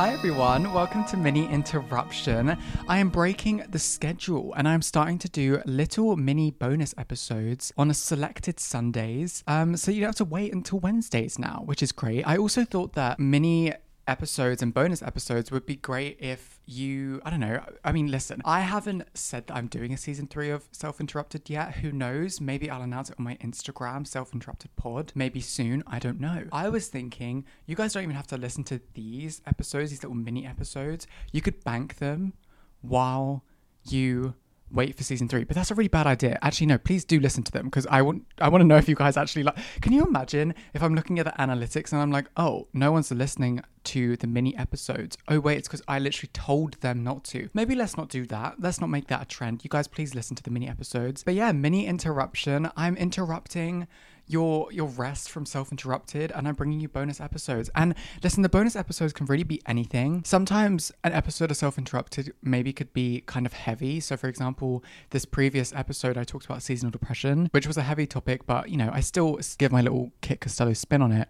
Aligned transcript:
Hi 0.00 0.14
everyone, 0.14 0.72
welcome 0.72 1.04
to 1.08 1.18
Mini 1.18 1.46
Interruption. 1.52 2.56
I 2.88 2.96
am 2.96 3.10
breaking 3.10 3.64
the 3.68 3.78
schedule 3.78 4.54
and 4.56 4.66
I'm 4.66 4.80
starting 4.80 5.18
to 5.18 5.28
do 5.28 5.60
little 5.66 6.16
mini 6.16 6.52
bonus 6.52 6.94
episodes 6.96 7.70
on 7.76 7.90
a 7.90 7.92
selected 7.92 8.58
Sundays. 8.58 9.44
Um, 9.46 9.76
so 9.76 9.90
you 9.90 10.00
don't 10.00 10.08
have 10.08 10.14
to 10.14 10.24
wait 10.24 10.54
until 10.54 10.78
Wednesdays 10.78 11.38
now, 11.38 11.64
which 11.66 11.82
is 11.82 11.92
great. 11.92 12.26
I 12.26 12.38
also 12.38 12.64
thought 12.64 12.94
that 12.94 13.20
mini 13.20 13.74
episodes 14.10 14.60
and 14.60 14.74
bonus 14.74 15.02
episodes 15.02 15.52
would 15.52 15.64
be 15.64 15.76
great 15.76 16.18
if 16.20 16.58
you 16.66 17.22
I 17.24 17.30
don't 17.30 17.40
know. 17.40 17.64
I 17.84 17.92
mean, 17.92 18.10
listen, 18.10 18.42
I 18.44 18.60
haven't 18.60 19.04
said 19.14 19.46
that 19.46 19.56
I'm 19.56 19.68
doing 19.68 19.92
a 19.92 19.96
season 19.96 20.26
3 20.26 20.50
of 20.50 20.68
Self 20.72 21.00
Interrupted 21.00 21.48
yet. 21.48 21.76
Who 21.76 21.92
knows? 21.92 22.40
Maybe 22.40 22.68
I'll 22.68 22.82
announce 22.82 23.10
it 23.10 23.16
on 23.18 23.24
my 23.24 23.36
Instagram, 23.36 24.06
Self 24.06 24.34
Interrupted 24.34 24.74
Pod, 24.74 25.12
maybe 25.14 25.40
soon. 25.40 25.84
I 25.86 26.00
don't 26.00 26.20
know. 26.20 26.44
I 26.52 26.68
was 26.68 26.88
thinking 26.88 27.44
you 27.66 27.76
guys 27.76 27.92
don't 27.92 28.02
even 28.02 28.16
have 28.16 28.26
to 28.28 28.36
listen 28.36 28.64
to 28.64 28.80
these 28.94 29.42
episodes, 29.46 29.90
these 29.90 30.02
little 30.02 30.16
mini 30.16 30.44
episodes. 30.44 31.06
You 31.32 31.40
could 31.40 31.62
bank 31.62 31.98
them 31.98 32.32
while 32.80 33.44
you 33.84 34.34
wait 34.72 34.96
for 34.96 35.02
season 35.02 35.28
three. 35.28 35.44
But 35.44 35.56
that's 35.56 35.70
a 35.70 35.74
really 35.74 35.88
bad 35.88 36.06
idea. 36.06 36.38
Actually, 36.42 36.68
no, 36.68 36.78
please 36.78 37.04
do 37.04 37.20
listen 37.20 37.42
to 37.44 37.52
them 37.52 37.66
because 37.66 37.86
I 37.86 38.02
want 38.02 38.24
I 38.38 38.48
want 38.48 38.62
to 38.62 38.66
know 38.66 38.76
if 38.76 38.88
you 38.88 38.94
guys 38.94 39.16
actually 39.16 39.42
like 39.42 39.56
can 39.80 39.92
you 39.92 40.04
imagine 40.04 40.54
if 40.74 40.82
I'm 40.82 40.94
looking 40.94 41.18
at 41.18 41.26
the 41.26 41.32
analytics 41.32 41.92
and 41.92 42.00
I'm 42.00 42.10
like, 42.10 42.26
oh, 42.36 42.68
no 42.72 42.92
one's 42.92 43.10
listening 43.10 43.62
to 43.82 44.16
the 44.16 44.26
mini 44.26 44.56
episodes. 44.56 45.16
Oh 45.28 45.40
wait, 45.40 45.58
it's 45.58 45.68
because 45.68 45.82
I 45.88 45.98
literally 45.98 46.30
told 46.32 46.74
them 46.80 47.02
not 47.02 47.24
to. 47.24 47.48
Maybe 47.54 47.74
let's 47.74 47.96
not 47.96 48.08
do 48.08 48.26
that. 48.26 48.56
Let's 48.60 48.80
not 48.80 48.90
make 48.90 49.08
that 49.08 49.22
a 49.22 49.24
trend. 49.24 49.64
You 49.64 49.70
guys 49.70 49.88
please 49.88 50.14
listen 50.14 50.36
to 50.36 50.42
the 50.42 50.50
mini 50.50 50.68
episodes. 50.68 51.22
But 51.24 51.34
yeah, 51.34 51.52
mini 51.52 51.86
interruption. 51.86 52.70
I'm 52.76 52.96
interrupting 52.96 53.86
your 54.30 54.72
your 54.72 54.88
rest 54.88 55.30
from 55.30 55.44
self-interrupted 55.44 56.30
and 56.32 56.46
i'm 56.46 56.54
bringing 56.54 56.80
you 56.80 56.88
bonus 56.88 57.20
episodes. 57.20 57.70
And 57.74 57.94
listen 58.22 58.42
the 58.42 58.48
bonus 58.48 58.76
episodes 58.76 59.12
can 59.12 59.26
really 59.26 59.44
be 59.44 59.60
anything. 59.66 60.22
Sometimes 60.24 60.92
an 61.04 61.12
episode 61.12 61.50
of 61.50 61.56
self-interrupted 61.56 62.32
maybe 62.42 62.72
could 62.72 62.92
be 62.92 63.22
kind 63.26 63.46
of 63.46 63.52
heavy. 63.52 64.00
So 64.00 64.16
for 64.16 64.28
example 64.28 64.84
this 65.10 65.24
previous 65.24 65.72
episode 65.74 66.16
i 66.16 66.24
talked 66.24 66.44
about 66.44 66.62
seasonal 66.62 66.90
depression 66.90 67.48
which 67.52 67.66
was 67.66 67.76
a 67.76 67.82
heavy 67.82 68.06
topic 68.06 68.46
but 68.46 68.68
you 68.68 68.76
know 68.76 68.90
i 68.92 69.00
still 69.00 69.38
give 69.58 69.72
my 69.72 69.80
little 69.80 70.12
kit 70.20 70.40
costello 70.40 70.72
spin 70.72 71.02
on 71.02 71.12
it 71.12 71.28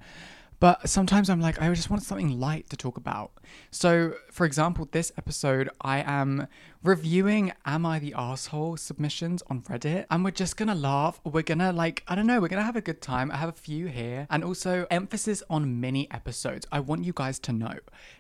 but 0.61 0.89
sometimes 0.89 1.31
I'm 1.31 1.41
like, 1.41 1.61
I 1.61 1.73
just 1.73 1.89
want 1.89 2.03
something 2.03 2.39
light 2.39 2.69
to 2.69 2.77
talk 2.77 2.99
about. 2.99 3.33
So, 3.71 4.13
for 4.31 4.45
example, 4.45 4.87
this 4.93 5.11
episode, 5.17 5.71
I 5.81 6.01
am 6.01 6.49
reviewing 6.83 7.53
Am 7.65 7.87
I 7.87 7.99
the 7.99 8.15
Asshole 8.17 8.77
submissions 8.77 9.43
on 9.49 9.63
Reddit. 9.63 10.05
And 10.11 10.23
we're 10.23 10.31
just 10.33 10.59
gonna 10.59 10.75
laugh. 10.75 11.19
We're 11.25 11.43
gonna, 11.43 11.73
like, 11.73 12.05
I 12.07 12.15
don't 12.15 12.27
know, 12.27 12.41
we're 12.41 12.49
gonna 12.49 12.63
have 12.63 12.77
a 12.77 12.83
good 12.83 13.01
time. 13.01 13.31
I 13.31 13.39
have 13.39 13.49
a 13.49 13.53
few 13.53 13.87
here. 13.87 14.27
And 14.29 14.45
also, 14.45 14.87
emphasis 14.91 15.43
on 15.49 15.81
mini 15.81 16.11
episodes. 16.11 16.67
I 16.71 16.81
want 16.81 17.05
you 17.05 17.15
guys 17.15 17.39
to 17.41 17.53
know 17.53 17.79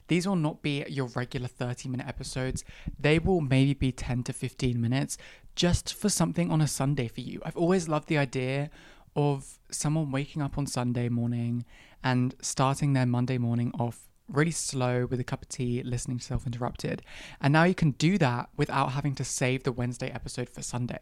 these 0.09 0.27
will 0.27 0.35
not 0.35 0.63
be 0.63 0.85
your 0.89 1.07
regular 1.09 1.47
30 1.47 1.89
minute 1.89 2.09
episodes, 2.09 2.65
they 2.99 3.19
will 3.19 3.41
maybe 3.41 3.75
be 3.75 3.93
10 3.93 4.25
to 4.25 4.33
15 4.33 4.81
minutes 4.81 5.19
just 5.55 5.95
for 5.95 6.09
something 6.09 6.51
on 6.51 6.61
a 6.61 6.67
Sunday 6.67 7.07
for 7.07 7.21
you. 7.21 7.41
I've 7.45 7.57
always 7.57 7.89
loved 7.89 8.09
the 8.09 8.19
idea 8.19 8.71
of 9.17 9.59
someone 9.71 10.11
waking 10.11 10.43
up 10.43 10.59
on 10.59 10.67
Sunday 10.67 11.09
morning 11.09 11.65
and 12.03 12.35
starting 12.41 12.93
their 12.93 13.07
Monday 13.07 13.39
morning 13.39 13.73
off 13.79 14.09
really 14.29 14.51
slow 14.51 15.07
with 15.07 15.21
a 15.21 15.25
cup 15.25 15.43
of 15.43 15.49
tea, 15.49 15.83
listening 15.83 16.19
to 16.19 16.25
Self 16.25 16.47
Interrupted. 16.47 17.03
And 17.41 17.53
now 17.53 17.65
you 17.65 17.75
can 17.75 17.93
do 17.93 18.19
that 18.19 18.49
without 18.57 18.93
having 18.93 19.15
to 19.17 19.25
save 19.25 19.65
the 19.65 19.73
Wednesday 19.73 20.11
episode 20.11 20.49
for 20.49 20.63
Sunday. 20.63 21.01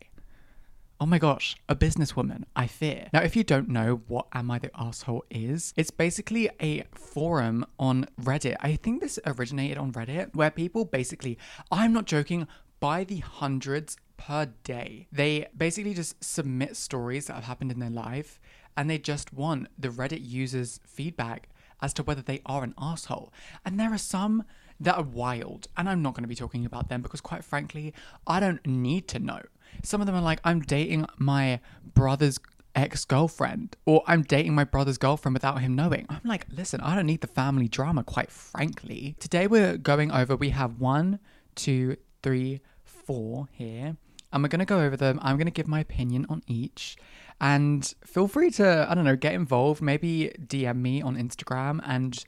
Oh 1.01 1.06
my 1.06 1.19
gosh, 1.19 1.55
a 1.69 1.77
businesswoman, 1.77 2.42
I 2.57 2.67
fear. 2.67 3.08
Now, 3.13 3.23
if 3.23 3.36
you 3.36 3.45
don't 3.45 3.69
know 3.69 4.02
what 4.08 4.27
Am 4.33 4.51
I 4.51 4.58
the 4.58 4.70
Asshole 4.77 5.25
is, 5.30 5.73
it's 5.77 5.92
basically 5.92 6.51
a 6.61 6.83
forum 6.92 7.64
on 7.79 8.07
Reddit. 8.20 8.57
I 8.58 8.75
think 8.75 9.01
this 9.01 9.17
originated 9.25 9.79
on 9.79 9.92
Reddit 9.92 10.35
where 10.35 10.51
people 10.51 10.85
basically, 10.85 11.39
I'm 11.70 11.92
not 11.92 12.07
joking, 12.07 12.48
by 12.80 13.05
the 13.05 13.19
hundreds 13.19 13.96
per 14.18 14.46
day. 14.64 15.06
They 15.11 15.46
basically 15.56 15.95
just 15.95 16.23
submit 16.23 16.77
stories 16.77 17.27
that 17.27 17.34
have 17.34 17.45
happened 17.45 17.73
in 17.73 17.79
their 17.79 17.89
life 17.89 18.39
and 18.77 18.90
they 18.90 18.98
just 18.98 19.33
want 19.33 19.68
the 19.79 19.89
Reddit 19.89 20.20
users' 20.23 20.79
feedback 20.86 21.48
as 21.80 21.95
to 21.95 22.02
whether 22.02 22.23
they 22.23 22.42
are 22.45 22.62
an 22.62 22.74
asshole. 22.78 23.33
And 23.64 23.80
there 23.80 23.92
are 23.92 23.98
some 23.98 24.45
that 24.80 24.96
are 24.96 25.02
wild, 25.02 25.67
and 25.77 25.89
I'm 25.89 26.02
not 26.02 26.14
going 26.14 26.23
to 26.23 26.28
be 26.28 26.36
talking 26.36 26.64
about 26.64 26.89
them 26.89 27.02
because, 27.02 27.20
quite 27.20 27.45
frankly, 27.45 27.92
I 28.27 28.39
don't 28.39 28.64
need 28.67 29.08
to 29.08 29.18
know. 29.18 29.40
Some 29.83 30.01
of 30.01 30.07
them 30.07 30.14
are 30.14 30.23
like, 30.23 30.40
I'm 30.45 30.61
dating 30.61 31.07
my 31.18 31.61
brother's 31.95 32.39
ex 32.74 33.05
girlfriend, 33.05 33.77
or 33.86 34.05
I'm 34.07 34.23
dating 34.23 34.55
my 34.55 34.64
brother's 34.64 34.98
girlfriend 34.98 35.34
without 35.34 35.61
him 35.61 35.74
knowing. 35.74 36.07
I'm 36.08 36.20
like, 36.23 36.46
listen, 36.57 36.80
I 36.80 36.95
don't 36.95 37.07
need 37.07 37.20
the 37.20 37.27
family 37.27 37.67
drama, 37.67 38.05
quite 38.05 38.30
frankly. 38.30 39.17
Today 39.18 39.48
we're 39.48 39.77
going 39.77 40.12
over, 40.12 40.36
we 40.36 40.51
have 40.51 40.78
one, 40.78 41.18
two, 41.57 41.96
three, 42.23 42.61
four 42.84 43.48
here, 43.51 43.96
and 44.33 44.42
we're 44.42 44.48
going 44.48 44.58
to 44.61 44.64
go 44.64 44.80
over 44.80 44.96
them. 44.96 45.18
I'm 45.22 45.36
going 45.36 45.46
to 45.46 45.52
give 45.52 45.68
my 45.68 45.80
opinion 45.80 46.27
on 46.28 46.42
each. 46.46 46.96
And 47.40 47.94
feel 48.05 48.28
free 48.28 48.50
to, 48.52 48.86
I 48.89 48.94
don't 48.94 49.05
know, 49.05 49.16
get 49.16 49.34
involved. 49.34 49.80
Maybe 49.80 50.33
DM 50.39 50.77
me 50.77 51.00
on 51.02 51.16
Instagram 51.16 51.80
and 51.86 52.24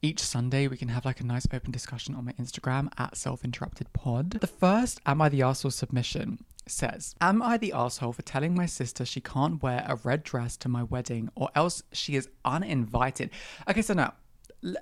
each 0.00 0.20
Sunday 0.20 0.68
we 0.68 0.76
can 0.76 0.88
have 0.88 1.06
like 1.06 1.20
a 1.20 1.24
nice 1.24 1.46
open 1.50 1.70
discussion 1.70 2.14
on 2.14 2.26
my 2.26 2.32
Instagram 2.32 2.88
at 2.98 3.16
self 3.16 3.42
interrupted 3.42 3.92
pod. 3.94 4.32
The 4.32 4.46
first 4.46 5.00
Am 5.06 5.22
I 5.22 5.30
the 5.30 5.40
Arsehole 5.40 5.72
submission 5.72 6.44
says, 6.66 7.14
Am 7.20 7.42
I 7.42 7.56
the 7.56 7.72
asshole 7.72 8.12
for 8.12 8.22
telling 8.22 8.54
my 8.54 8.66
sister 8.66 9.04
she 9.04 9.20
can't 9.20 9.62
wear 9.62 9.84
a 9.88 9.96
red 9.96 10.22
dress 10.22 10.56
to 10.58 10.68
my 10.68 10.82
wedding 10.82 11.30
or 11.34 11.48
else 11.54 11.82
she 11.92 12.16
is 12.16 12.28
uninvited? 12.44 13.30
Okay, 13.68 13.82
so 13.82 13.94
now, 13.94 14.14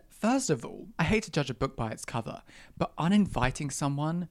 first 0.09 0.51
of 0.51 0.65
all, 0.65 0.89
I 0.99 1.05
hate 1.05 1.25
to 1.25 1.31
judge 1.31 1.51
a 1.51 1.55
book 1.55 1.77
by 1.77 1.91
its 1.91 2.05
cover, 2.05 2.43
but 2.77 2.93
uninviting 2.99 3.71
someone, 3.71 4.29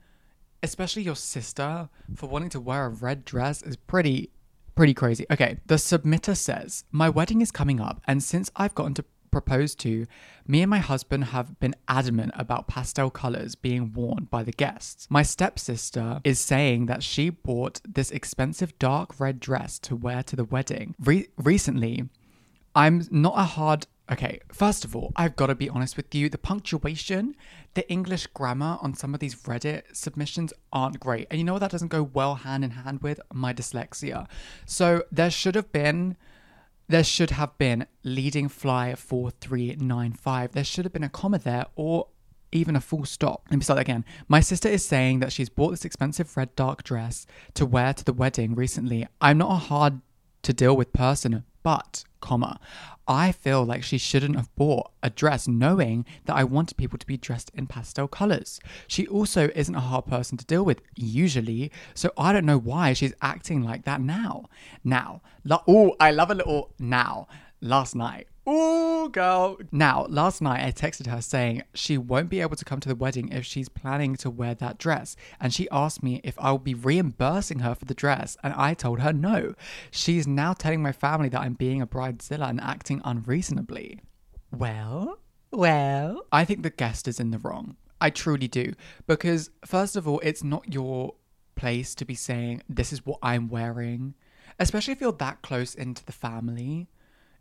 especially 0.64 1.04
your 1.04 1.16
sister, 1.16 1.90
for 2.16 2.28
wanting 2.28 2.50
to 2.50 2.60
wear 2.60 2.86
a 2.86 2.90
red 2.90 3.26
dress 3.26 3.62
is 3.62 3.76
pretty 3.76 4.32
Pretty 4.76 4.94
crazy. 4.94 5.26
Okay, 5.30 5.60
the 5.66 5.76
submitter 5.76 6.36
says, 6.36 6.86
My 6.92 7.10
wedding 7.10 7.42
is 7.42 7.52
coming 7.52 7.82
up, 7.82 8.02
and 8.08 8.24
since 8.24 8.50
I've 8.56 8.74
gotten 8.74 8.94
to 8.96 9.06
propose 9.30 9.76
to, 9.76 10.06
me 10.48 10.62
and 10.62 10.70
my 10.70 10.80
husband 10.80 11.26
have 11.26 11.60
been 11.60 11.76
adamant 11.88 12.32
about 12.36 12.68
pastel 12.68 13.10
colors 13.10 13.56
being 13.56 13.94
worn 13.94 14.28
by 14.30 14.44
the 14.44 14.52
guests. 14.52 15.08
My 15.10 15.24
stepsister 15.24 16.20
is 16.24 16.40
saying 16.40 16.88
that 16.88 17.04
she 17.04 17.30
bought 17.30 17.82
this 17.88 18.12
expensive 18.12 18.78
dark 18.80 19.20
red 19.20 19.40
dress 19.40 19.80
to 19.80 19.96
wear 19.96 20.24
to 20.24 20.36
the 20.36 20.46
wedding. 20.46 20.96
Re- 21.00 21.28
recently, 21.38 22.10
I'm 22.76 23.08
not 23.10 23.34
a 23.38 23.44
hard 23.44 23.88
Okay, 24.12 24.42
first 24.52 24.84
of 24.84 24.94
all, 24.94 25.14
I've 25.16 25.38
got 25.38 25.48
to 25.48 25.56
be 25.56 25.70
honest 25.70 25.96
with 25.96 26.14
you. 26.14 26.28
The 26.28 26.38
punctuation, 26.38 27.34
the 27.76 27.90
English 27.90 28.28
grammar 28.28 28.78
on 28.82 28.94
some 28.94 29.14
of 29.14 29.22
these 29.22 29.36
Reddit 29.36 29.84
submissions 29.94 30.52
aren't 30.74 31.00
great. 31.00 31.28
And 31.32 31.40
you 31.40 31.46
know 31.46 31.54
what 31.54 31.60
that 31.60 31.72
doesn't 31.72 31.88
go 31.88 32.04
well 32.04 32.36
hand 32.36 32.66
in 32.66 32.72
hand 32.72 33.02
with? 33.02 33.22
My 33.34 33.54
dyslexia. 33.54 34.28
So 34.66 35.04
there 35.12 35.32
should 35.32 35.56
have 35.56 35.72
been 35.72 36.18
there 36.90 37.06
should 37.06 37.32
have 37.32 37.58
been 37.58 37.86
leading 38.04 38.50
fly 38.50 38.96
4395. 38.96 40.52
There 40.52 40.64
should 40.66 40.84
have 40.84 40.92
been 40.92 41.06
a 41.06 41.10
comma 41.10 41.40
there 41.40 41.68
or 41.78 42.08
even 42.52 42.76
a 42.76 42.82
full 42.82 43.06
stop. 43.06 43.48
Let 43.50 43.58
me 43.58 43.64
start 43.64 43.80
again. 43.80 44.04
My 44.28 44.42
sister 44.42 44.68
is 44.68 44.86
saying 44.86 45.20
that 45.22 45.32
she's 45.32 45.48
bought 45.48 45.70
this 45.72 45.86
expensive 45.86 46.36
red 46.36 46.54
dark 46.58 46.84
dress 46.84 47.26
to 47.54 47.66
wear 47.66 47.94
to 47.94 48.04
the 48.04 48.12
wedding 48.12 48.56
recently. 48.56 49.08
I'm 49.22 49.38
not 49.38 49.52
a 49.52 49.56
hard 49.56 50.02
to 50.44 50.54
deal 50.54 50.76
with 50.76 50.94
person, 50.94 51.44
but, 51.64 52.04
comma, 52.20 52.60
I 53.08 53.32
feel 53.32 53.66
like 53.66 53.84
she 53.84 53.98
shouldn't 53.98 54.36
have 54.36 54.54
bought 54.56 54.92
a 55.04 55.10
dress 55.10 55.48
knowing 55.48 56.06
that 56.26 56.36
I 56.36 56.44
wanted 56.44 56.78
people 56.78 56.98
to 56.98 57.06
be 57.06 57.18
dressed 57.18 57.52
in 57.54 57.68
pastel 57.68 58.08
colors. 58.08 58.60
She 58.88 59.06
also 59.08 59.50
isn't 59.54 59.76
a 59.76 59.82
hard 59.82 60.06
person 60.06 60.38
to 60.38 60.46
deal 60.46 60.64
with, 60.64 60.82
usually, 60.96 61.72
so 61.94 62.12
I 62.18 62.32
don't 62.32 62.46
know 62.46 62.58
why 62.58 62.94
she's 62.94 63.14
acting 63.22 63.64
like 63.64 63.84
that 63.86 64.02
now. 64.02 64.46
Now, 64.84 65.22
oh, 65.68 65.96
I 66.00 66.12
love 66.12 66.32
a 66.32 66.36
little 66.36 66.74
now. 66.80 67.28
Last 67.64 67.96
night, 67.96 68.28
Ooh, 68.50 69.08
girl. 69.10 69.58
Now, 69.72 70.08
last 70.10 70.42
night 70.42 70.66
I 70.66 70.72
texted 70.72 71.08
her 71.08 71.22
saying 71.22 71.64
she 71.76 71.98
won't 71.98 72.30
be 72.30 72.42
able 72.42 72.56
to 72.56 72.66
come 72.66 72.80
to 72.80 72.90
the 72.90 72.96
wedding 72.96 73.30
if 73.30 73.46
she's 73.46 73.70
planning 73.70 74.16
to 74.18 74.32
wear 74.32 74.56
that 74.56 74.80
dress. 74.80 75.16
And 75.40 75.54
she 75.54 75.70
asked 75.70 76.02
me 76.02 76.22
if 76.24 76.40
I 76.40 76.52
will 76.52 76.58
be 76.60 76.74
reimbursing 76.74 77.60
her 77.60 77.76
for 77.76 77.86
the 77.86 77.94
dress. 77.94 78.38
And 78.44 78.54
I 78.56 78.74
told 78.74 79.02
her 79.02 79.14
no. 79.14 79.54
She's 79.92 80.26
now 80.26 80.54
telling 80.54 80.82
my 80.82 80.92
family 80.92 81.30
that 81.30 81.42
I'm 81.42 81.54
being 81.54 81.82
a 81.82 81.88
bridezilla 81.88 82.50
and 82.50 82.60
acting 82.60 83.02
unreasonably. 83.06 84.00
Well, 84.52 85.20
well. 85.52 86.26
I 86.32 86.44
think 86.44 86.64
the 86.64 86.72
guest 86.72 87.08
is 87.08 87.20
in 87.20 87.30
the 87.30 87.38
wrong. 87.38 87.78
I 88.00 88.10
truly 88.10 88.48
do. 88.48 88.74
Because, 89.06 89.52
first 89.64 89.96
of 89.96 90.08
all, 90.08 90.20
it's 90.22 90.44
not 90.44 90.74
your 90.74 91.14
place 91.56 91.94
to 91.94 92.06
be 92.06 92.16
saying, 92.16 92.64
this 92.68 92.92
is 92.92 93.06
what 93.06 93.20
I'm 93.22 93.50
wearing, 93.50 94.16
especially 94.60 94.94
if 94.94 95.02
you're 95.02 95.12
that 95.12 95.44
close 95.44 95.76
into 95.76 96.04
the 96.04 96.12
family 96.12 96.90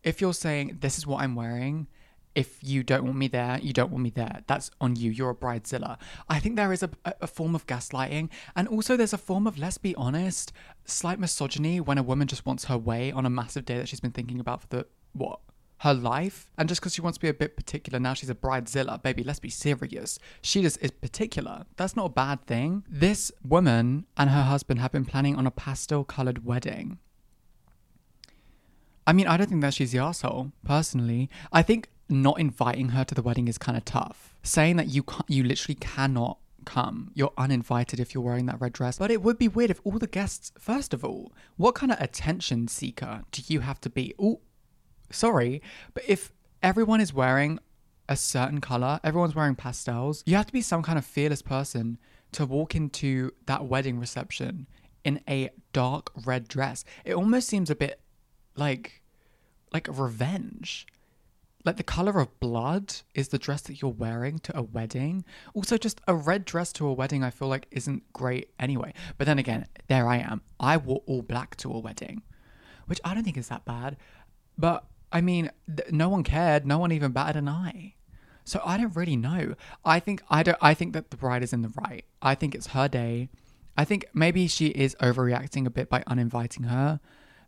if 0.02 0.20
you're 0.20 0.34
saying 0.34 0.78
this 0.80 0.98
is 0.98 1.06
what 1.06 1.22
I'm 1.22 1.34
wearing, 1.34 1.86
if 2.34 2.62
you 2.62 2.82
don't 2.82 3.04
want 3.04 3.16
me 3.16 3.28
there, 3.28 3.58
you 3.60 3.72
don't 3.72 3.90
want 3.90 4.04
me 4.04 4.10
there. 4.10 4.42
That's 4.46 4.70
on 4.80 4.96
you. 4.96 5.10
You're 5.10 5.30
a 5.30 5.34
bridezilla. 5.34 5.98
I 6.28 6.38
think 6.38 6.56
there 6.56 6.72
is 6.72 6.82
a, 6.82 6.90
a 7.20 7.26
form 7.26 7.54
of 7.54 7.66
gaslighting. 7.66 8.28
And 8.54 8.68
also, 8.68 8.96
there's 8.96 9.12
a 9.12 9.18
form 9.18 9.46
of, 9.46 9.58
let's 9.58 9.78
be 9.78 9.94
honest, 9.96 10.52
slight 10.84 11.18
misogyny 11.18 11.80
when 11.80 11.98
a 11.98 12.02
woman 12.02 12.28
just 12.28 12.46
wants 12.46 12.66
her 12.66 12.78
way 12.78 13.10
on 13.10 13.26
a 13.26 13.30
massive 13.30 13.64
day 13.64 13.78
that 13.78 13.88
she's 13.88 14.00
been 14.00 14.12
thinking 14.12 14.38
about 14.38 14.62
for 14.62 14.68
the, 14.68 14.86
what, 15.12 15.40
her 15.78 15.92
life. 15.92 16.50
And 16.56 16.68
just 16.68 16.80
because 16.80 16.94
she 16.94 17.00
wants 17.00 17.18
to 17.18 17.22
be 17.22 17.28
a 17.28 17.34
bit 17.34 17.56
particular, 17.56 17.98
now 17.98 18.14
she's 18.14 18.30
a 18.30 18.34
bridezilla. 18.34 19.02
Baby, 19.02 19.24
let's 19.24 19.40
be 19.40 19.50
serious. 19.50 20.18
She 20.40 20.62
just 20.62 20.78
is 20.80 20.92
particular. 20.92 21.64
That's 21.76 21.96
not 21.96 22.06
a 22.06 22.10
bad 22.10 22.46
thing. 22.46 22.84
This 22.88 23.32
woman 23.44 24.06
and 24.16 24.30
her 24.30 24.42
husband 24.42 24.78
have 24.78 24.92
been 24.92 25.04
planning 25.04 25.36
on 25.36 25.48
a 25.48 25.50
pastel 25.50 26.04
colored 26.04 26.44
wedding. 26.44 26.98
I 29.10 29.12
mean, 29.12 29.26
I 29.26 29.36
don't 29.36 29.48
think 29.48 29.60
that 29.62 29.74
she's 29.74 29.90
the 29.90 29.98
asshole, 29.98 30.52
personally. 30.64 31.28
I 31.52 31.62
think 31.62 31.88
not 32.08 32.38
inviting 32.38 32.90
her 32.90 33.02
to 33.02 33.12
the 33.12 33.22
wedding 33.22 33.48
is 33.48 33.58
kind 33.58 33.76
of 33.76 33.84
tough. 33.84 34.36
Saying 34.44 34.76
that 34.76 34.86
you 34.86 35.02
can't, 35.02 35.28
you 35.28 35.42
literally 35.42 35.74
cannot 35.74 36.38
come. 36.64 37.10
You're 37.14 37.32
uninvited 37.36 37.98
if 37.98 38.14
you're 38.14 38.22
wearing 38.22 38.46
that 38.46 38.60
red 38.60 38.72
dress. 38.72 38.98
But 38.98 39.10
it 39.10 39.20
would 39.20 39.36
be 39.36 39.48
weird 39.48 39.72
if 39.72 39.80
all 39.82 39.98
the 39.98 40.06
guests, 40.06 40.52
first 40.60 40.94
of 40.94 41.04
all, 41.04 41.32
what 41.56 41.74
kind 41.74 41.90
of 41.90 42.00
attention 42.00 42.68
seeker 42.68 43.24
do 43.32 43.42
you 43.48 43.58
have 43.58 43.80
to 43.80 43.90
be? 43.90 44.14
Oh, 44.16 44.42
sorry, 45.10 45.60
but 45.92 46.04
if 46.06 46.32
everyone 46.62 47.00
is 47.00 47.12
wearing 47.12 47.58
a 48.08 48.14
certain 48.14 48.60
color, 48.60 49.00
everyone's 49.02 49.34
wearing 49.34 49.56
pastels, 49.56 50.22
you 50.24 50.36
have 50.36 50.46
to 50.46 50.52
be 50.52 50.62
some 50.62 50.84
kind 50.84 50.98
of 50.98 51.04
fearless 51.04 51.42
person 51.42 51.98
to 52.30 52.46
walk 52.46 52.76
into 52.76 53.32
that 53.46 53.64
wedding 53.64 53.98
reception 53.98 54.68
in 55.02 55.20
a 55.28 55.50
dark 55.72 56.12
red 56.24 56.46
dress. 56.46 56.84
It 57.04 57.14
almost 57.14 57.48
seems 57.48 57.70
a 57.70 57.74
bit 57.74 58.00
like 58.54 58.99
like 59.72 59.88
revenge 59.88 60.86
like 61.64 61.76
the 61.76 61.82
color 61.82 62.20
of 62.20 62.40
blood 62.40 62.94
is 63.14 63.28
the 63.28 63.38
dress 63.38 63.62
that 63.62 63.82
you're 63.82 63.90
wearing 63.90 64.38
to 64.40 64.56
a 64.56 64.62
wedding. 64.62 65.24
Also, 65.54 65.76
just 65.76 66.00
a 66.08 66.14
red 66.14 66.44
dress 66.44 66.72
to 66.74 66.86
a 66.86 66.92
wedding, 66.92 67.22
I 67.22 67.30
feel 67.30 67.48
like 67.48 67.66
isn't 67.70 68.10
great 68.12 68.50
anyway. 68.58 68.94
But 69.18 69.26
then 69.26 69.38
again, 69.38 69.66
there 69.88 70.08
I 70.08 70.18
am. 70.18 70.42
I 70.58 70.76
wore 70.78 71.02
all 71.06 71.22
black 71.22 71.56
to 71.56 71.72
a 71.72 71.78
wedding, 71.78 72.22
which 72.86 73.00
I 73.04 73.14
don't 73.14 73.24
think 73.24 73.36
is 73.36 73.48
that 73.48 73.64
bad. 73.64 73.96
But 74.56 74.84
I 75.12 75.20
mean, 75.20 75.50
th- 75.66 75.90
no 75.90 76.08
one 76.08 76.22
cared. 76.22 76.66
No 76.66 76.78
one 76.78 76.92
even 76.92 77.12
batted 77.12 77.36
an 77.36 77.48
eye. 77.48 77.94
So 78.44 78.62
I 78.64 78.78
don't 78.78 78.96
really 78.96 79.16
know. 79.16 79.54
I 79.84 80.00
think 80.00 80.22
I 80.30 80.42
don't. 80.42 80.58
I 80.62 80.72
think 80.74 80.94
that 80.94 81.10
the 81.10 81.16
bride 81.16 81.42
is 81.42 81.52
in 81.52 81.62
the 81.62 81.72
right. 81.76 82.04
I 82.22 82.34
think 82.34 82.54
it's 82.54 82.68
her 82.68 82.88
day. 82.88 83.28
I 83.76 83.84
think 83.84 84.06
maybe 84.14 84.46
she 84.46 84.68
is 84.68 84.96
overreacting 84.96 85.66
a 85.66 85.70
bit 85.70 85.88
by 85.88 86.02
uninviting 86.06 86.64
her. 86.64 87.00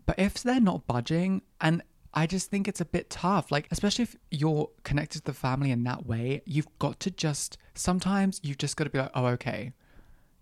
But 0.04 0.18
if 0.18 0.42
they're 0.42 0.60
not 0.60 0.86
budging, 0.86 1.42
and 1.60 1.82
I 2.14 2.26
just 2.26 2.50
think 2.50 2.68
it's 2.68 2.80
a 2.80 2.84
bit 2.84 3.10
tough. 3.10 3.50
Like, 3.50 3.68
especially 3.70 4.02
if 4.04 4.16
you're 4.30 4.70
connected 4.84 5.20
to 5.20 5.24
the 5.24 5.32
family 5.32 5.70
in 5.70 5.84
that 5.84 6.06
way, 6.06 6.42
you've 6.44 6.68
got 6.78 7.00
to 7.00 7.10
just, 7.10 7.56
sometimes 7.74 8.40
you've 8.42 8.58
just 8.58 8.76
got 8.76 8.84
to 8.84 8.90
be 8.90 8.98
like, 8.98 9.10
oh, 9.14 9.26
okay, 9.26 9.72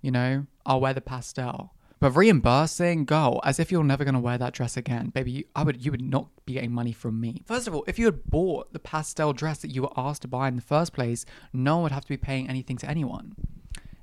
you 0.00 0.11
know, 0.11 0.46
I'll 0.67 0.81
wear 0.81 0.94
the 0.94 1.00
pastel. 1.00 1.75
But 2.00 2.12
reimbursing, 2.12 3.05
go 3.05 3.43
as 3.44 3.61
if 3.61 3.70
you're 3.70 3.84
never 3.84 4.06
gonna 4.06 4.20
wear 4.20 4.38
that 4.38 4.55
dress 4.55 4.78
again, 4.78 5.11
baby. 5.11 5.31
You, 5.32 5.44
I 5.55 5.64
would, 5.64 5.84
you 5.84 5.90
would 5.90 6.00
not 6.00 6.28
be 6.46 6.55
getting 6.55 6.72
money 6.72 6.93
from 6.93 7.20
me. 7.20 7.43
First 7.46 7.69
of 7.69 7.75
all, 7.75 7.84
if 7.87 7.99
you 7.99 8.06
had 8.06 8.25
bought 8.25 8.72
the 8.72 8.78
pastel 8.78 9.34
dress 9.34 9.58
that 9.58 9.70
you 9.70 9.82
were 9.82 9.93
asked 9.99 10.22
to 10.22 10.28
buy 10.28 10.49
in 10.49 10.56
the 10.56 10.62
first 10.62 10.94
place, 10.94 11.26
no 11.52 11.76
one 11.76 11.82
would 11.82 11.93
have 11.93 12.05
to 12.05 12.08
be 12.08 12.17
paying 12.17 12.49
anything 12.49 12.78
to 12.78 12.88
anyone. 12.88 13.34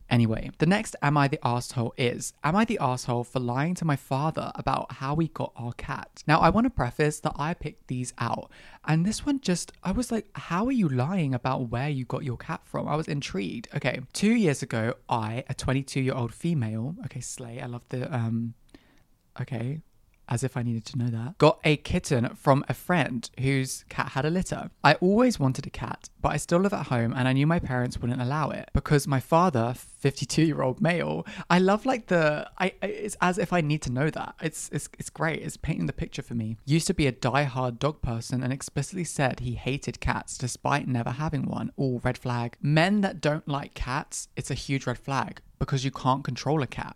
Anyway, 0.09 0.49
the 0.59 0.65
next 0.65 0.95
Am 1.01 1.17
I 1.17 1.27
the 1.27 1.39
Asshole 1.43 1.93
is 1.97 2.33
Am 2.43 2.55
I 2.55 2.65
the 2.65 2.79
Asshole 2.79 3.25
for 3.25 3.39
lying 3.39 3.75
to 3.75 3.85
my 3.85 3.95
father 3.95 4.51
about 4.55 4.93
how 4.93 5.13
we 5.13 5.27
got 5.27 5.51
our 5.55 5.73
cat? 5.73 6.23
Now, 6.27 6.39
I 6.39 6.49
want 6.49 6.65
to 6.65 6.69
preface 6.69 7.19
that 7.21 7.33
I 7.35 7.53
picked 7.53 7.87
these 7.87 8.13
out, 8.17 8.49
and 8.85 9.05
this 9.05 9.25
one 9.25 9.41
just, 9.41 9.73
I 9.83 9.91
was 9.91 10.11
like, 10.11 10.27
How 10.33 10.65
are 10.65 10.71
you 10.71 10.87
lying 10.87 11.33
about 11.33 11.69
where 11.69 11.89
you 11.89 12.05
got 12.05 12.23
your 12.23 12.37
cat 12.37 12.61
from? 12.63 12.87
I 12.87 12.95
was 12.95 13.07
intrigued. 13.07 13.67
Okay, 13.75 13.99
two 14.13 14.33
years 14.33 14.63
ago, 14.63 14.93
I, 15.09 15.43
a 15.49 15.53
22 15.53 15.99
year 16.01 16.13
old 16.13 16.33
female, 16.33 16.95
okay, 17.05 17.21
Slay, 17.21 17.59
I 17.59 17.65
love 17.65 17.83
the, 17.89 18.13
um, 18.13 18.53
okay, 19.41 19.81
as 20.29 20.43
if 20.43 20.57
I 20.57 20.63
needed 20.63 20.85
to 20.85 20.97
know 20.97 21.07
that, 21.07 21.37
got 21.37 21.59
a 21.63 21.77
kitten 21.77 22.35
from 22.35 22.63
a 22.67 22.73
friend 22.73 23.29
whose 23.39 23.85
cat 23.89 24.09
had 24.09 24.25
a 24.25 24.29
litter. 24.29 24.69
I 24.83 24.95
always 24.95 25.39
wanted 25.39 25.65
a 25.67 25.69
cat, 25.69 26.09
but 26.21 26.29
I 26.29 26.37
still 26.37 26.59
live 26.59 26.73
at 26.73 26.87
home 26.87 27.13
and 27.15 27.27
I 27.27 27.33
knew 27.33 27.47
my 27.47 27.59
parents 27.59 27.97
wouldn't 27.97 28.21
allow 28.21 28.49
it 28.49 28.69
because 28.73 29.07
my 29.07 29.19
father, 29.19 29.73
52 29.75 30.43
year 30.43 30.61
old 30.61 30.81
male, 30.81 31.25
I 31.49 31.59
love 31.59 31.85
like 31.85 32.07
the, 32.07 32.49
I, 32.57 32.73
it's 32.81 33.17
as 33.21 33.37
if 33.37 33.53
I 33.53 33.61
need 33.61 33.81
to 33.83 33.91
know 33.91 34.09
that. 34.09 34.35
It's, 34.41 34.69
it's, 34.71 34.89
it's 34.99 35.09
great. 35.09 35.41
It's 35.41 35.57
painting 35.57 35.85
the 35.87 35.93
picture 35.93 36.21
for 36.21 36.35
me. 36.35 36.57
Used 36.65 36.87
to 36.87 36.93
be 36.93 37.07
a 37.07 37.11
die-hard 37.11 37.79
dog 37.79 38.01
person 38.01 38.43
and 38.43 38.51
explicitly 38.51 39.03
said 39.03 39.39
he 39.39 39.55
hated 39.55 39.99
cats 39.99 40.37
despite 40.37 40.87
never 40.87 41.11
having 41.11 41.45
one. 41.45 41.71
All 41.75 42.01
red 42.03 42.17
flag. 42.17 42.57
Men 42.61 43.01
that 43.01 43.21
don't 43.21 43.47
like 43.47 43.73
cats, 43.73 44.27
it's 44.35 44.51
a 44.51 44.55
huge 44.55 44.85
red 44.87 44.97
flag 44.97 45.41
because 45.59 45.83
you 45.83 45.91
can't 45.91 46.23
control 46.23 46.61
a 46.61 46.67
cat. 46.67 46.95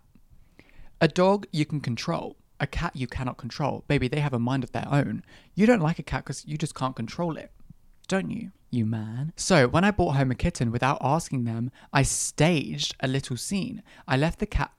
A 1.00 1.08
dog 1.08 1.46
you 1.50 1.64
can 1.64 1.80
control 1.80 2.36
a 2.62 2.66
cat 2.66 2.94
you 2.94 3.06
cannot 3.06 3.36
control. 3.36 3.84
Baby, 3.88 4.08
they 4.08 4.20
have 4.20 4.32
a 4.32 4.38
mind 4.38 4.64
of 4.64 4.72
their 4.72 4.86
own. 4.90 5.24
You 5.54 5.66
don't 5.66 5.82
like 5.82 5.98
a 5.98 6.02
cat 6.04 6.24
because 6.24 6.46
you 6.46 6.56
just 6.56 6.74
can't 6.74 6.96
control 6.96 7.36
it. 7.36 7.50
Don't 8.06 8.30
you, 8.30 8.52
you 8.70 8.86
man? 8.86 9.32
So, 9.36 9.66
when 9.66 9.84
I 9.84 9.90
brought 9.90 10.16
home 10.16 10.30
a 10.30 10.34
kitten 10.36 10.70
without 10.70 10.98
asking 11.00 11.44
them, 11.44 11.72
I 11.92 12.02
staged 12.02 12.94
a 13.00 13.08
little 13.08 13.36
scene. 13.36 13.82
I 14.06 14.16
left 14.16 14.38
the 14.38 14.46
cat 14.46 14.70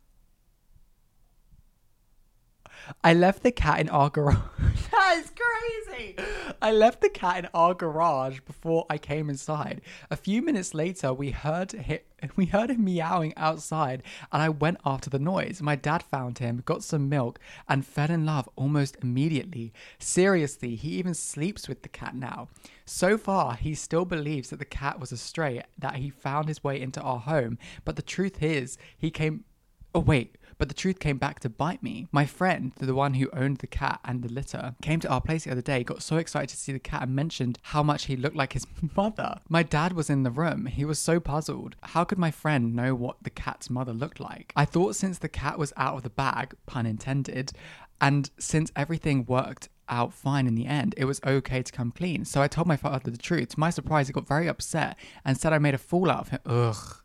I 3.04 3.14
left 3.14 3.44
the 3.44 3.52
cat 3.52 3.80
in 3.80 3.90
our 3.90 4.10
garage. 4.10 4.38
that 4.92 5.18
is 5.18 5.32
crazy. 5.32 6.16
I 6.62 6.72
left 6.72 7.02
the 7.02 7.10
cat 7.10 7.40
in 7.40 7.50
our 7.54 7.74
garage 7.74 8.40
before 8.42 8.86
I 8.90 8.98
came 8.98 9.30
inside. 9.30 9.82
A 10.10 10.16
few 10.16 10.42
minutes 10.42 10.74
later, 10.74 11.14
we 11.14 11.32
heard 11.32 11.72
him, 11.72 12.00
we 12.36 12.46
heard 12.46 12.70
him 12.70 12.84
meowing 12.86 13.34
outside, 13.38 14.04
and 14.32 14.42
I 14.42 14.50
went 14.50 14.80
after 14.86 15.10
the 15.10 15.20
noise. 15.20 15.62
My 15.62 15.76
dad 15.76 16.04
found 16.04 16.40
him, 16.40 16.64
got 16.66 16.84
some 16.84 17.10
milk, 17.10 17.40
and 17.68 17.86
fell 17.86 18.12
in 18.12 18.26
love 18.26 18.50
almost 18.56 18.98
immediately. 19.02 19.74
Seriously, 20.00 20.76
he 20.76 20.90
even 20.90 21.14
sleeps 21.14 21.68
with 21.68 21.82
the 21.82 21.90
cat 21.90 22.16
now. 22.16 22.50
So 22.86 23.18
far, 23.18 23.56
he 23.56 23.76
still 23.76 24.06
believes 24.06 24.50
that 24.50 24.60
the 24.60 24.66
cat 24.66 25.00
was 25.00 25.12
a 25.12 25.18
stray, 25.18 25.64
that 25.78 25.96
he 25.96 26.10
found 26.10 26.48
his 26.48 26.64
way 26.64 26.82
into 26.82 27.02
our 27.02 27.20
home. 27.20 27.58
But 27.86 27.96
the 27.96 28.02
truth 28.02 28.42
is, 28.44 28.78
he 28.98 29.12
came. 29.12 29.46
Oh 29.96 30.00
wait. 30.00 30.38
But 30.58 30.70
the 30.70 30.76
truth 30.76 31.00
came 31.00 31.18
back 31.18 31.40
to 31.42 31.50
bite 31.50 31.84
me. 31.84 32.08
My 32.12 32.26
friend, 32.26 32.72
the 32.78 32.96
one 32.96 33.16
who 33.16 33.30
owned 33.34 33.58
the 33.58 33.68
cat 33.68 34.00
and 34.06 34.22
the 34.22 34.32
litter, 34.32 34.76
came 34.82 35.00
to 35.02 35.10
our 35.10 35.20
place 35.22 35.44
the 35.44 35.52
other 35.52 35.62
day, 35.62 35.84
got 35.84 36.02
so 36.02 36.18
excited 36.18 36.50
to 36.50 36.58
see 36.58 36.72
the 36.72 36.80
cat, 36.80 37.04
and 37.04 37.16
mentioned 37.16 37.60
how 37.64 37.84
much 37.84 38.06
he 38.06 38.16
looked 38.16 38.36
like 38.36 38.54
his 38.54 38.66
mother. 38.96 39.40
My 39.50 39.64
dad 39.64 39.94
was 39.94 40.10
in 40.10 40.24
the 40.24 40.32
room. 40.32 40.68
He 40.68 40.86
was 40.86 41.00
so 41.00 41.20
puzzled. 41.20 41.76
How 41.84 42.04
could 42.04 42.18
my 42.18 42.32
friend 42.32 42.76
know 42.76 42.96
what 42.96 43.18
the 43.24 43.30
cat's 43.30 43.70
mother 43.70 43.94
looked 43.94 44.20
like? 44.20 44.54
I 44.56 44.66
thought 44.66 44.96
since 44.96 45.18
the 45.18 45.30
cat 45.30 45.60
was 45.60 45.74
out 45.76 45.96
of 45.96 46.04
the 46.04 46.10
bag, 46.10 46.56
pun 46.66 46.86
intended, 46.86 47.52
and 48.00 48.30
since 48.38 48.72
everything 48.76 49.26
worked 49.26 49.70
out 49.90 50.14
fine 50.14 50.48
in 50.48 50.56
the 50.56 50.66
end. 50.66 50.96
It 50.98 51.06
was 51.06 51.20
okay 51.26 51.62
to 51.62 51.72
come 51.72 51.92
clean. 51.92 52.24
So 52.24 52.42
I 52.42 52.48
told 52.48 52.68
my 52.68 52.78
father 52.78 53.12
the 53.12 53.18
truth. 53.18 53.50
To 53.50 53.60
my 53.60 53.70
surprise, 53.70 54.08
he 54.08 54.14
got 54.14 54.28
very 54.28 54.48
upset 54.48 54.98
and 55.26 55.38
said 55.38 55.52
I 55.52 55.60
made 55.60 55.74
a 55.74 55.78
fool 55.78 56.10
out 56.10 56.22
of 56.22 56.30
him. 56.30 56.40
Ugh 56.46 57.03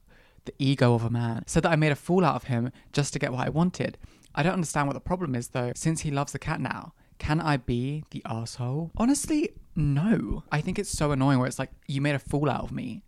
the 0.48 0.54
ego 0.58 0.94
of 0.94 1.04
a 1.04 1.10
man, 1.10 1.44
said 1.46 1.62
that 1.62 1.72
I 1.72 1.76
made 1.76 1.92
a 1.92 1.96
fool 1.96 2.24
out 2.24 2.34
of 2.34 2.44
him 2.44 2.72
just 2.92 3.12
to 3.12 3.18
get 3.18 3.32
what 3.32 3.46
I 3.46 3.50
wanted. 3.50 3.98
I 4.34 4.42
don't 4.42 4.54
understand 4.54 4.86
what 4.86 4.94
the 4.94 5.00
problem 5.00 5.34
is 5.34 5.48
though, 5.48 5.72
since 5.74 6.00
he 6.00 6.10
loves 6.10 6.32
the 6.32 6.38
cat 6.38 6.60
now. 6.60 6.94
Can 7.18 7.40
I 7.40 7.56
be 7.56 8.04
the 8.10 8.22
asshole? 8.24 8.92
Honestly, 8.96 9.50
no. 9.74 10.44
I 10.52 10.60
think 10.60 10.78
it's 10.78 10.90
so 10.90 11.10
annoying 11.10 11.38
where 11.38 11.48
it's 11.48 11.58
like, 11.58 11.70
you 11.86 12.00
made 12.00 12.14
a 12.14 12.20
fool 12.20 12.48
out 12.48 12.62
of 12.62 12.72
me. 12.72 13.02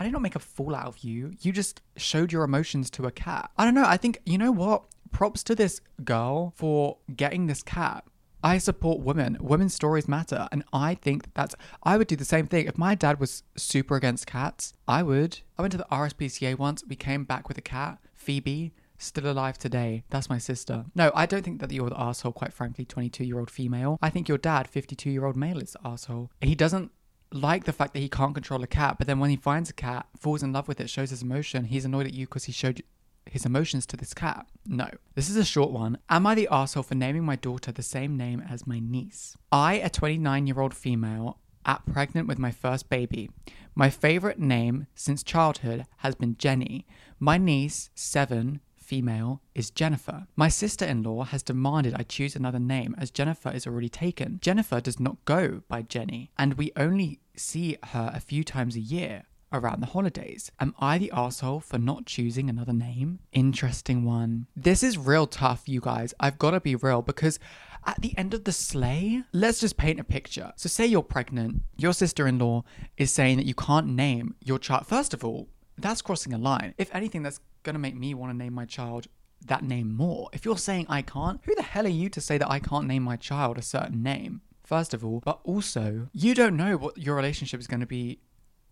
I 0.00 0.04
did 0.04 0.12
not 0.12 0.22
make 0.22 0.34
a 0.34 0.40
fool 0.40 0.74
out 0.74 0.86
of 0.86 0.98
you. 0.98 1.32
You 1.40 1.52
just 1.52 1.80
showed 1.96 2.32
your 2.32 2.42
emotions 2.42 2.90
to 2.90 3.06
a 3.06 3.12
cat. 3.12 3.50
I 3.56 3.64
don't 3.64 3.74
know. 3.74 3.84
I 3.86 3.96
think, 3.96 4.20
you 4.26 4.36
know 4.36 4.50
what? 4.50 4.84
Props 5.12 5.42
to 5.44 5.54
this 5.54 5.80
girl 6.02 6.54
for 6.56 6.98
getting 7.14 7.46
this 7.46 7.62
cat 7.62 8.04
I 8.42 8.58
support 8.58 9.00
women. 9.00 9.38
Women's 9.40 9.74
stories 9.74 10.08
matter. 10.08 10.48
And 10.50 10.64
I 10.72 10.94
think 10.94 11.32
that's, 11.34 11.54
I 11.82 11.96
would 11.96 12.08
do 12.08 12.16
the 12.16 12.24
same 12.24 12.46
thing. 12.46 12.66
If 12.66 12.78
my 12.78 12.94
dad 12.94 13.20
was 13.20 13.42
super 13.56 13.96
against 13.96 14.26
cats, 14.26 14.72
I 14.88 15.02
would. 15.02 15.40
I 15.58 15.62
went 15.62 15.72
to 15.72 15.78
the 15.78 15.86
RSPCA 15.90 16.58
once. 16.58 16.82
We 16.86 16.96
came 16.96 17.24
back 17.24 17.48
with 17.48 17.58
a 17.58 17.62
cat, 17.62 17.98
Phoebe, 18.14 18.72
still 18.98 19.30
alive 19.30 19.58
today. 19.58 20.04
That's 20.10 20.30
my 20.30 20.38
sister. 20.38 20.86
No, 20.94 21.12
I 21.14 21.26
don't 21.26 21.44
think 21.44 21.60
that 21.60 21.72
you're 21.72 21.90
the 21.90 22.00
asshole, 22.00 22.32
quite 22.32 22.52
frankly, 22.52 22.84
22 22.84 23.24
year 23.24 23.38
old 23.38 23.50
female. 23.50 23.98
I 24.02 24.10
think 24.10 24.28
your 24.28 24.38
dad, 24.38 24.68
52 24.68 25.10
year 25.10 25.24
old 25.24 25.36
male, 25.36 25.58
is 25.58 25.72
the 25.72 25.86
asshole. 25.86 26.30
He 26.40 26.54
doesn't 26.54 26.90
like 27.32 27.64
the 27.64 27.72
fact 27.72 27.94
that 27.94 28.00
he 28.00 28.08
can't 28.08 28.34
control 28.34 28.62
a 28.62 28.66
cat, 28.66 28.96
but 28.98 29.06
then 29.06 29.18
when 29.18 29.30
he 29.30 29.36
finds 29.36 29.70
a 29.70 29.72
cat, 29.72 30.06
falls 30.18 30.42
in 30.42 30.52
love 30.52 30.68
with 30.68 30.80
it, 30.80 30.90
shows 30.90 31.10
his 31.10 31.22
emotion, 31.22 31.64
he's 31.64 31.84
annoyed 31.84 32.06
at 32.06 32.14
you 32.14 32.26
because 32.26 32.44
he 32.44 32.52
showed 32.52 32.82
his 33.26 33.44
emotions 33.44 33.86
to 33.86 33.96
this 33.96 34.14
cat? 34.14 34.46
No. 34.66 34.88
This 35.14 35.30
is 35.30 35.36
a 35.36 35.44
short 35.44 35.70
one. 35.70 35.98
Am 36.08 36.26
I 36.26 36.34
the 36.34 36.48
asshole 36.50 36.82
for 36.82 36.94
naming 36.94 37.24
my 37.24 37.36
daughter 37.36 37.72
the 37.72 37.82
same 37.82 38.16
name 38.16 38.40
as 38.40 38.66
my 38.66 38.78
niece? 38.78 39.36
I, 39.50 39.74
a 39.74 39.90
29 39.90 40.46
year 40.46 40.60
old 40.60 40.74
female, 40.74 41.38
at 41.64 41.86
pregnant 41.86 42.28
with 42.28 42.38
my 42.38 42.50
first 42.50 42.88
baby. 42.88 43.30
My 43.74 43.88
favorite 43.88 44.38
name 44.38 44.86
since 44.94 45.22
childhood 45.22 45.86
has 45.98 46.14
been 46.14 46.36
Jenny. 46.36 46.86
My 47.18 47.38
niece, 47.38 47.90
seven, 47.94 48.60
female, 48.76 49.40
is 49.54 49.70
Jennifer. 49.70 50.26
My 50.36 50.48
sister 50.48 50.84
in 50.84 51.02
law 51.02 51.24
has 51.24 51.42
demanded 51.42 51.94
I 51.94 52.02
choose 52.02 52.36
another 52.36 52.58
name 52.58 52.94
as 52.98 53.10
Jennifer 53.10 53.50
is 53.50 53.66
already 53.66 53.88
taken. 53.88 54.38
Jennifer 54.42 54.80
does 54.80 55.00
not 55.00 55.24
go 55.24 55.62
by 55.68 55.82
Jenny, 55.82 56.30
and 56.36 56.54
we 56.54 56.72
only 56.76 57.20
see 57.34 57.78
her 57.84 58.12
a 58.14 58.20
few 58.20 58.44
times 58.44 58.76
a 58.76 58.80
year. 58.80 59.24
Around 59.52 59.80
the 59.80 59.86
holidays. 59.86 60.50
Am 60.60 60.74
I 60.78 60.98
the 60.98 61.10
asshole 61.12 61.60
for 61.60 61.78
not 61.78 62.06
choosing 62.06 62.48
another 62.48 62.72
name? 62.72 63.20
Interesting 63.32 64.04
one. 64.04 64.46
This 64.56 64.82
is 64.82 64.98
real 64.98 65.26
tough, 65.26 65.68
you 65.68 65.80
guys. 65.80 66.14
I've 66.18 66.38
got 66.38 66.52
to 66.52 66.60
be 66.60 66.74
real 66.74 67.02
because 67.02 67.38
at 67.86 68.00
the 68.00 68.16
end 68.16 68.34
of 68.34 68.44
the 68.44 68.52
sleigh, 68.52 69.22
let's 69.32 69.60
just 69.60 69.76
paint 69.76 70.00
a 70.00 70.04
picture. 70.04 70.52
So, 70.56 70.68
say 70.68 70.86
you're 70.86 71.02
pregnant, 71.02 71.62
your 71.76 71.92
sister 71.92 72.26
in 72.26 72.38
law 72.38 72.64
is 72.96 73.12
saying 73.12 73.38
that 73.38 73.46
you 73.46 73.54
can't 73.54 73.88
name 73.88 74.36
your 74.42 74.58
child. 74.58 74.86
First 74.86 75.14
of 75.14 75.24
all, 75.24 75.48
that's 75.76 76.02
crossing 76.02 76.32
a 76.32 76.38
line. 76.38 76.74
If 76.78 76.94
anything, 76.94 77.22
that's 77.22 77.40
going 77.62 77.74
to 77.74 77.80
make 77.80 77.96
me 77.96 78.14
want 78.14 78.32
to 78.32 78.36
name 78.36 78.54
my 78.54 78.66
child 78.66 79.08
that 79.46 79.64
name 79.64 79.94
more. 79.94 80.28
If 80.32 80.44
you're 80.44 80.58
saying 80.58 80.86
I 80.88 81.02
can't, 81.02 81.40
who 81.44 81.54
the 81.54 81.62
hell 81.62 81.86
are 81.86 81.90
you 81.90 82.08
to 82.10 82.20
say 82.20 82.38
that 82.38 82.50
I 82.50 82.58
can't 82.58 82.86
name 82.86 83.02
my 83.02 83.16
child 83.16 83.58
a 83.58 83.62
certain 83.62 84.02
name? 84.02 84.42
First 84.62 84.94
of 84.94 85.04
all, 85.04 85.20
but 85.24 85.40
also, 85.44 86.08
you 86.12 86.34
don't 86.34 86.56
know 86.56 86.76
what 86.76 86.96
your 86.96 87.16
relationship 87.16 87.60
is 87.60 87.66
going 87.66 87.80
to 87.80 87.86
be 87.86 88.20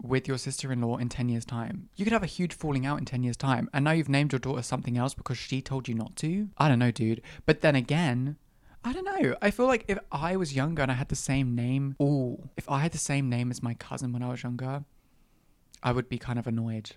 with 0.02 0.26
your 0.26 0.38
sister 0.38 0.72
in 0.72 0.80
law 0.80 0.96
in 0.96 1.08
10 1.08 1.28
years' 1.28 1.44
time. 1.44 1.88
You 1.96 2.04
could 2.04 2.12
have 2.12 2.22
a 2.22 2.26
huge 2.26 2.54
falling 2.54 2.86
out 2.86 2.98
in 2.98 3.04
10 3.04 3.22
years' 3.22 3.36
time, 3.36 3.68
and 3.72 3.84
now 3.84 3.92
you've 3.92 4.08
named 4.08 4.32
your 4.32 4.38
daughter 4.38 4.62
something 4.62 4.96
else 4.96 5.14
because 5.14 5.38
she 5.38 5.60
told 5.60 5.88
you 5.88 5.94
not 5.94 6.16
to. 6.16 6.48
I 6.58 6.68
don't 6.68 6.78
know, 6.78 6.90
dude. 6.90 7.22
But 7.46 7.60
then 7.60 7.76
again, 7.76 8.36
I 8.84 8.92
don't 8.92 9.04
know. 9.04 9.36
I 9.42 9.50
feel 9.50 9.66
like 9.66 9.84
if 9.88 9.98
I 10.10 10.36
was 10.36 10.54
younger 10.54 10.82
and 10.82 10.90
I 10.90 10.94
had 10.94 11.08
the 11.08 11.16
same 11.16 11.54
name, 11.54 11.96
oh, 12.00 12.50
if 12.56 12.68
I 12.70 12.80
had 12.80 12.92
the 12.92 12.98
same 12.98 13.28
name 13.28 13.50
as 13.50 13.62
my 13.62 13.74
cousin 13.74 14.12
when 14.12 14.22
I 14.22 14.28
was 14.28 14.42
younger, 14.42 14.84
I 15.82 15.92
would 15.92 16.08
be 16.08 16.18
kind 16.18 16.38
of 16.38 16.46
annoyed. 16.46 16.92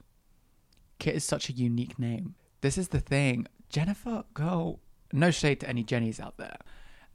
Kit 1.00 1.16
is 1.16 1.24
such 1.24 1.50
a 1.50 1.54
unique 1.54 2.00
name. 2.00 2.36
This 2.62 2.78
is 2.78 2.90
the 2.90 3.00
thing. 3.00 3.48
Jennifer, 3.70 4.24
girl, 4.34 4.80
no 5.12 5.32
shade 5.32 5.60
to 5.60 5.70
any 5.70 5.84
Jennies 5.84 6.20
out 6.20 6.38
there 6.38 6.58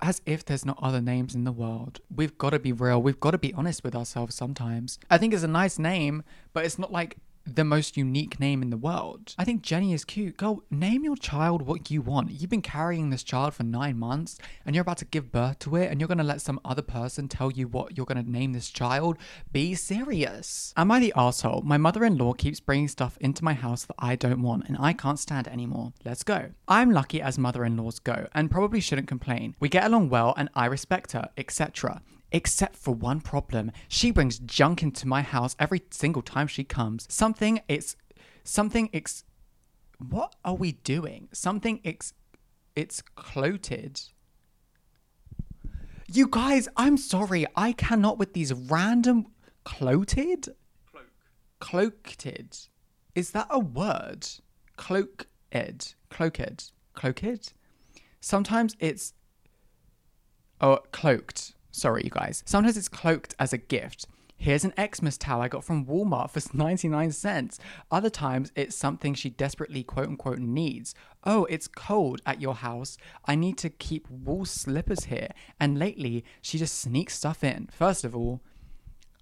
as 0.01 0.21
if 0.27 0.45
there's 0.45 0.65
not 0.65 0.79
other 0.83 1.01
names 1.01 1.35
in 1.35 1.45
the 1.45 1.53
world. 1.53 2.01
We've 2.15 2.37
got 2.39 2.51
to 2.51 2.59
be 2.59 2.73
real. 2.73 3.03
We've 3.03 3.19
got 3.19 3.33
to 3.33 3.39
be 3.39 3.53
honest 3.55 3.83
with 3.83 3.95
ourselves 3.95 4.35
sometimes. 4.35 4.99
I 5.11 5.19
think 5.19 5.35
it's 5.35 5.43
a 5.43 5.49
nice 5.49 5.79
name, 5.79 6.23
but 6.53 6.65
it's 6.65 6.79
not 6.79 6.93
like 6.93 7.17
the 7.55 7.65
most 7.65 7.97
unique 7.97 8.39
name 8.41 8.63
in 8.63 8.71
the 8.71 8.77
world. 8.77 9.35
I 9.39 9.45
think 9.45 9.63
Jenny 9.63 9.93
is 9.93 10.05
cute. 10.05 10.37
Go 10.37 10.63
name 10.71 11.05
your 11.05 11.17
child 11.17 11.63
what 11.63 11.91
you 11.91 12.03
want. 12.03 12.31
You've 12.31 12.51
been 12.51 12.63
carrying 12.63 13.11
this 13.11 13.23
child 13.23 13.55
for 13.55 13.63
nine 13.63 13.99
months 13.99 14.39
and 14.67 14.75
you're 14.75 14.83
about 14.83 14.99
to 14.99 15.05
give 15.05 15.33
birth 15.33 15.59
to 15.61 15.77
it 15.77 15.91
and 15.91 16.01
you're 16.01 16.09
to 16.09 16.25
let 16.25 16.41
some 16.41 16.61
other 16.65 16.83
person 16.83 17.29
tell 17.29 17.51
you 17.51 17.69
what 17.69 17.97
you're 17.97 18.07
to 18.07 18.23
name 18.23 18.53
this 18.53 18.71
child. 18.71 19.19
Be 19.53 19.75
serious. 19.75 20.73
Am 20.77 20.91
I 20.91 21.01
the 21.01 21.13
asshole? 21.17 21.63
My 21.63 21.77
mother 21.77 22.05
in 22.05 22.19
law 22.19 22.33
keeps 22.33 22.61
bringing 22.61 22.89
stuff 22.89 23.17
into 23.21 23.45
my 23.45 23.55
house 23.55 23.85
that 23.85 23.97
I 23.99 24.17
don't 24.17 24.43
want 24.43 24.69
and 24.69 24.77
I 24.79 24.93
can't 24.93 25.19
stand 25.19 25.49
anymore. 25.49 25.93
Let's 26.05 26.23
go. 26.23 26.51
I'm 26.67 26.91
lucky 26.91 27.21
as 27.23 27.39
mother 27.39 27.65
in 27.65 27.77
laws 27.77 27.99
go 27.99 28.27
and 28.35 28.51
probably 28.51 28.81
shouldn't 28.81 29.09
complain. 29.09 29.55
We 29.61 29.69
get 29.69 29.85
along 29.85 30.11
well 30.11 30.35
and 30.37 30.49
I 30.55 30.67
respect 30.67 31.13
her, 31.13 31.29
etc 31.37 32.03
except 32.33 32.77
for 32.77 32.95
one 32.95 33.21
problem. 33.21 33.73
She 33.89 34.11
brings 34.11 34.39
junk 34.39 34.83
into 34.83 35.07
my 35.07 35.23
house 35.23 35.57
every 35.59 35.83
single 35.91 36.23
time 36.23 36.47
she 36.47 36.65
comes. 36.65 37.07
Something 37.11 37.61
it's 37.69 37.97
something 38.45 38.89
it's 38.93 39.25
what 39.99 40.35
are 40.45 40.55
we 40.55 40.73
doing? 40.73 41.29
Something 41.33 41.81
it's 41.85 42.13
it's 42.77 43.03
cloated. 43.17 44.01
You 46.11 46.27
guys, 46.27 46.69
I'm 46.77 46.97
sorry. 46.97 47.45
I 47.55 47.73
cannot 47.73 48.19
with 48.19 48.33
these 48.33 48.53
random 48.55 49.27
cloated? 49.65 50.49
Cloak. 50.91 51.11
Cloaked. 51.61 52.69
Is 53.15 53.33
that 53.33 53.47
a 53.51 53.59
word? 53.59 54.27
Cloaked. 54.77 55.27
Cloaked. 56.09 56.73
Cloaked? 56.95 57.55
Sometimes 58.21 58.75
it's 58.79 59.13
oh 60.61 60.79
cloaked. 60.93 61.55
Sorry, 61.79 62.03
you 62.03 62.11
guys. 62.11 62.43
Sometimes 62.45 62.77
it's 62.77 62.89
cloaked 62.89 63.37
as 63.39 63.53
a 63.53 63.59
gift. 63.59 64.09
Here's 64.37 64.65
an 64.65 64.73
Xmas 64.77 65.17
towel 65.17 65.41
I 65.43 65.49
got 65.49 65.65
from 65.65 65.87
Walmart 65.87 66.31
for 66.31 66.41
99 66.57 67.13
cents. 67.13 67.61
Other 67.91 68.11
times, 68.11 68.51
it's 68.57 68.75
something 68.77 69.15
she 69.15 69.31
desperately 69.31 69.85
quote 69.85 70.09
unquote 70.09 70.39
needs. 70.41 70.95
Oh, 71.25 71.45
it's 71.45 71.69
cold 71.69 72.21
at 72.27 72.41
your 72.41 72.55
house. 72.55 72.99
I 73.27 73.37
need 73.37 73.59
to 73.59 73.71
keep 73.71 74.09
wool 74.11 74.45
slippers 74.45 75.05
here. 75.05 75.29
And 75.61 75.79
lately, 75.79 76.25
she 76.43 76.59
just 76.59 76.79
sneaks 76.81 77.15
stuff 77.15 77.45
in. 77.45 77.69
First 77.73 78.05
of 78.05 78.17
all, 78.17 78.41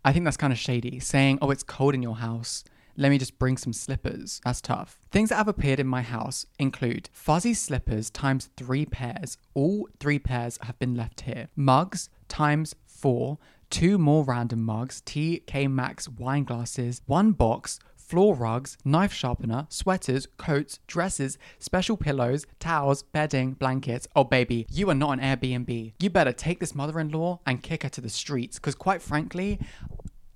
I 0.02 0.12
think 0.12 0.24
that's 0.24 0.36
kind 0.38 0.52
of 0.52 0.58
shady, 0.58 0.98
saying, 0.98 1.38
oh, 1.42 1.50
it's 1.50 1.62
cold 1.62 1.94
in 1.94 2.02
your 2.02 2.16
house. 2.16 2.64
Let 2.96 3.10
me 3.10 3.18
just 3.18 3.38
bring 3.38 3.56
some 3.56 3.72
slippers. 3.72 4.40
That's 4.44 4.60
tough. 4.60 4.98
Things 5.10 5.28
that 5.28 5.36
have 5.36 5.48
appeared 5.48 5.80
in 5.80 5.86
my 5.86 6.02
house 6.02 6.46
include 6.58 7.10
fuzzy 7.12 7.52
slippers 7.54 8.10
times 8.10 8.48
three 8.56 8.86
pairs. 8.86 9.36
All 9.54 9.88
three 10.00 10.18
pairs 10.18 10.58
have 10.62 10.78
been 10.78 10.94
left 10.94 11.22
here. 11.22 11.48
Mugs 11.54 12.08
times 12.28 12.74
four. 12.86 13.38
Two 13.68 13.98
more 13.98 14.24
random 14.24 14.62
mugs, 14.62 15.02
TK 15.02 15.70
Maxx 15.70 16.08
wine 16.08 16.44
glasses, 16.44 17.02
one 17.06 17.32
box, 17.32 17.80
floor 17.96 18.34
rugs, 18.34 18.78
knife 18.84 19.12
sharpener, 19.12 19.66
sweaters, 19.68 20.28
coats, 20.38 20.78
dresses, 20.86 21.36
special 21.58 21.96
pillows, 21.96 22.46
towels, 22.60 23.02
bedding, 23.02 23.52
blankets. 23.52 24.06
Oh, 24.14 24.24
baby, 24.24 24.66
you 24.70 24.88
are 24.90 24.94
not 24.94 25.18
an 25.18 25.20
Airbnb. 25.20 25.94
You 25.98 26.10
better 26.10 26.32
take 26.32 26.60
this 26.60 26.74
mother 26.74 27.00
in 27.00 27.10
law 27.10 27.40
and 27.44 27.62
kick 27.62 27.82
her 27.82 27.88
to 27.90 28.00
the 28.00 28.08
streets 28.08 28.58
because, 28.58 28.76
quite 28.76 29.02
frankly, 29.02 29.58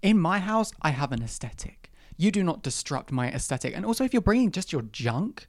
in 0.02 0.18
my 0.18 0.40
house, 0.40 0.72
I 0.82 0.90
have 0.90 1.12
an 1.12 1.22
aesthetic. 1.22 1.79
You 2.20 2.30
do 2.30 2.44
not 2.44 2.62
disrupt 2.62 3.10
my 3.10 3.30
aesthetic. 3.30 3.74
And 3.74 3.86
also, 3.86 4.04
if 4.04 4.12
you're 4.12 4.20
bringing 4.20 4.50
just 4.50 4.72
your 4.72 4.82
junk, 4.82 5.48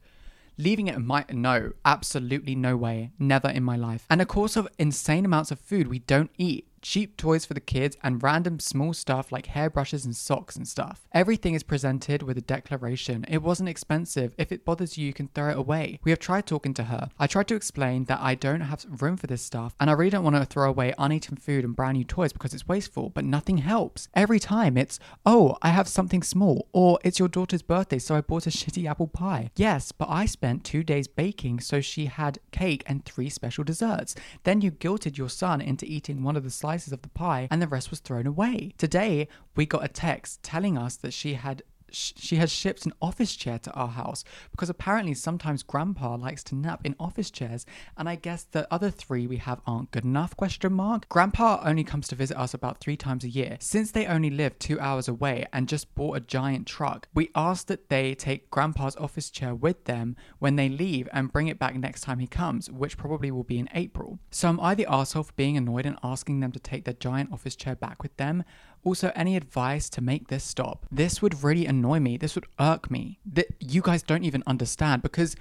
leaving 0.56 0.88
it 0.88 0.94
in 0.94 1.06
my 1.06 1.26
no, 1.30 1.72
absolutely 1.84 2.54
no 2.54 2.78
way, 2.78 3.10
never 3.18 3.50
in 3.50 3.62
my 3.62 3.76
life. 3.76 4.06
And 4.08 4.22
of 4.22 4.28
course, 4.28 4.56
of 4.56 4.66
insane 4.78 5.26
amounts 5.26 5.50
of 5.50 5.60
food 5.60 5.88
we 5.88 5.98
don't 5.98 6.30
eat 6.38 6.66
cheap 6.82 7.16
toys 7.16 7.44
for 7.44 7.54
the 7.54 7.60
kids, 7.60 7.96
and 8.02 8.22
random 8.22 8.58
small 8.58 8.92
stuff 8.92 9.32
like 9.32 9.46
hairbrushes 9.46 10.04
and 10.04 10.14
socks 10.14 10.56
and 10.56 10.66
stuff. 10.66 11.06
Everything 11.12 11.54
is 11.54 11.62
presented 11.62 12.22
with 12.22 12.36
a 12.36 12.42
declaration. 12.42 13.24
It 13.28 13.42
wasn't 13.42 13.68
expensive. 13.68 14.34
If 14.36 14.52
it 14.52 14.64
bothers 14.64 14.98
you, 14.98 15.06
you 15.06 15.12
can 15.12 15.28
throw 15.28 15.50
it 15.50 15.56
away. 15.56 16.00
We 16.02 16.10
have 16.10 16.18
tried 16.18 16.46
talking 16.46 16.74
to 16.74 16.84
her. 16.84 17.08
I 17.18 17.26
tried 17.26 17.48
to 17.48 17.54
explain 17.54 18.04
that 18.04 18.20
I 18.20 18.34
don't 18.34 18.62
have 18.62 18.84
room 19.00 19.16
for 19.16 19.28
this 19.28 19.42
stuff, 19.42 19.74
and 19.80 19.88
I 19.88 19.92
really 19.94 20.10
don't 20.10 20.24
want 20.24 20.36
to 20.36 20.44
throw 20.44 20.68
away 20.68 20.92
uneaten 20.98 21.36
food 21.36 21.64
and 21.64 21.76
brand 21.76 21.96
new 21.96 22.04
toys 22.04 22.32
because 22.32 22.52
it's 22.52 22.68
wasteful, 22.68 23.10
but 23.10 23.24
nothing 23.24 23.58
helps. 23.58 24.08
Every 24.14 24.40
time 24.40 24.76
it's, 24.76 24.98
oh, 25.24 25.56
I 25.62 25.68
have 25.68 25.88
something 25.88 26.22
small, 26.22 26.68
or 26.72 26.98
it's 27.04 27.18
your 27.18 27.28
daughter's 27.28 27.62
birthday, 27.62 28.00
so 28.00 28.16
I 28.16 28.20
bought 28.20 28.46
a 28.46 28.50
shitty 28.50 28.90
apple 28.90 29.06
pie. 29.06 29.50
Yes, 29.56 29.92
but 29.92 30.08
I 30.08 30.26
spent 30.26 30.64
two 30.64 30.82
days 30.82 31.06
baking, 31.06 31.60
so 31.60 31.80
she 31.80 32.06
had 32.06 32.40
cake 32.50 32.82
and 32.86 33.04
three 33.04 33.28
special 33.28 33.62
desserts. 33.62 34.16
Then 34.42 34.60
you 34.60 34.72
guilted 34.72 35.16
your 35.16 35.28
son 35.28 35.60
into 35.60 35.86
eating 35.86 36.24
one 36.24 36.36
of 36.36 36.42
the 36.42 36.50
slices 36.50 36.71
slices 36.72 36.92
of 36.92 37.02
the 37.02 37.08
pie 37.10 37.48
and 37.50 37.60
the 37.60 37.68
rest 37.68 37.90
was 37.90 38.00
thrown 38.00 38.26
away. 38.26 38.72
Today, 38.78 39.28
we 39.56 39.66
got 39.66 39.84
a 39.84 39.88
text 39.88 40.42
telling 40.42 40.78
us 40.78 40.96
that 40.96 41.12
she 41.12 41.34
had 41.34 41.62
she 41.92 42.36
has 42.36 42.50
shipped 42.50 42.86
an 42.86 42.92
office 43.00 43.36
chair 43.36 43.58
to 43.58 43.70
our 43.72 43.88
house 43.88 44.24
because 44.50 44.70
apparently 44.70 45.14
sometimes 45.14 45.62
grandpa 45.62 46.16
likes 46.16 46.42
to 46.44 46.54
nap 46.54 46.80
in 46.84 46.96
office 46.98 47.30
chairs. 47.30 47.66
And 47.96 48.08
i 48.08 48.14
guess 48.16 48.44
the 48.44 48.72
other 48.72 48.90
three 48.90 49.26
we 49.26 49.36
have 49.38 49.60
aren't 49.66 49.90
good 49.90 50.04
enough 50.04 50.36
question 50.36 50.72
mark. 50.72 51.08
Grandpa 51.08 51.60
only 51.64 51.84
comes 51.84 52.08
to 52.08 52.14
visit 52.14 52.38
us 52.38 52.54
about 52.54 52.80
three 52.80 52.96
times 52.96 53.24
a 53.24 53.28
year. 53.28 53.56
Since 53.60 53.90
they 53.90 54.06
only 54.06 54.30
live 54.30 54.58
two 54.58 54.80
hours 54.80 55.08
away 55.08 55.46
and 55.52 55.68
just 55.68 55.94
bought 55.94 56.16
a 56.16 56.20
giant 56.20 56.66
truck 56.66 57.08
we 57.14 57.30
asked 57.34 57.68
that 57.68 57.88
they 57.88 58.14
take 58.14 58.50
grandpa's 58.50 58.96
office 58.96 59.30
chair 59.30 59.54
with 59.54 59.84
them 59.84 60.16
when 60.38 60.56
they 60.56 60.68
leave 60.68 61.08
and 61.12 61.32
bring 61.32 61.48
it 61.48 61.58
back 61.58 61.74
next 61.76 62.02
time 62.02 62.18
he 62.18 62.26
comes 62.26 62.70
which 62.70 62.96
probably 62.96 63.30
will 63.30 63.44
be 63.44 63.58
in 63.58 63.68
april. 63.74 64.18
So 64.30 64.48
am 64.48 64.60
i 64.60 64.74
the 64.74 64.86
asshole 64.86 65.24
for 65.24 65.32
being 65.34 65.56
annoyed 65.56 65.86
and 65.86 65.98
asking 66.02 66.40
them 66.40 66.52
to 66.52 66.58
take 66.58 66.84
their 66.84 66.94
giant 66.94 67.32
office 67.32 67.56
chair 67.56 67.76
back 67.76 68.02
with 68.02 68.16
them 68.16 68.44
also, 68.84 69.12
any 69.14 69.36
advice 69.36 69.88
to 69.90 70.00
make 70.00 70.28
this 70.28 70.44
stop? 70.44 70.86
This 70.90 71.22
would 71.22 71.42
really 71.42 71.66
annoy 71.66 72.00
me. 72.00 72.16
This 72.16 72.34
would 72.34 72.46
irk 72.58 72.90
me. 72.90 73.18
That 73.24 73.46
you 73.60 73.80
guys 73.80 74.02
don't 74.02 74.24
even 74.24 74.42
understand 74.46 75.02
because 75.02 75.36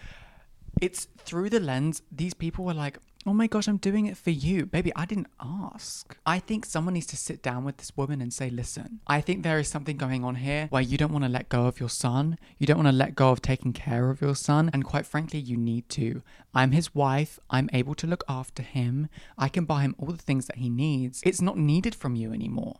it's 0.79 1.07
through 1.17 1.49
the 1.49 1.59
lens. 1.59 2.01
These 2.11 2.33
people 2.33 2.63
were 2.65 2.73
like, 2.73 2.99
"Oh 3.25 3.33
my 3.33 3.47
gosh, 3.47 3.67
I'm 3.67 3.77
doing 3.77 4.05
it 4.05 4.17
for 4.17 4.29
you, 4.29 4.65
baby. 4.65 4.91
I 4.95 5.05
didn't 5.05 5.27
ask." 5.39 6.17
I 6.25 6.39
think 6.39 6.65
someone 6.65 6.93
needs 6.93 7.07
to 7.07 7.17
sit 7.17 7.43
down 7.43 7.63
with 7.65 7.77
this 7.77 7.95
woman 7.97 8.21
and 8.21 8.31
say, 8.31 8.49
"Listen, 8.49 8.99
I 9.05 9.21
think 9.21 9.43
there 9.43 9.59
is 9.59 9.67
something 9.67 9.97
going 9.97 10.23
on 10.23 10.35
here 10.35 10.67
where 10.69 10.81
you 10.81 10.97
don't 10.97 11.11
want 11.11 11.25
to 11.25 11.29
let 11.29 11.49
go 11.49 11.65
of 11.65 11.79
your 11.79 11.89
son. 11.89 12.37
You 12.57 12.67
don't 12.67 12.77
want 12.77 12.87
to 12.87 13.03
let 13.03 13.15
go 13.15 13.31
of 13.31 13.41
taking 13.41 13.73
care 13.73 14.09
of 14.09 14.21
your 14.21 14.35
son, 14.35 14.69
and 14.71 14.85
quite 14.85 15.05
frankly, 15.05 15.39
you 15.39 15.57
need 15.57 15.89
to. 15.89 16.21
I'm 16.53 16.71
his 16.71 16.95
wife. 16.95 17.39
I'm 17.49 17.69
able 17.73 17.95
to 17.95 18.07
look 18.07 18.23
after 18.29 18.63
him. 18.63 19.09
I 19.37 19.49
can 19.49 19.65
buy 19.65 19.81
him 19.81 19.95
all 19.97 20.11
the 20.11 20.17
things 20.17 20.45
that 20.45 20.57
he 20.57 20.69
needs. 20.69 21.21
It's 21.25 21.41
not 21.41 21.57
needed 21.57 21.95
from 21.95 22.15
you 22.15 22.31
anymore." 22.31 22.77